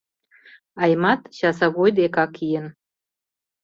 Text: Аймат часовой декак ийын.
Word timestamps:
Аймат 0.83 1.21
часовой 1.37 1.91
декак 1.97 2.33
ийын. 2.45 2.67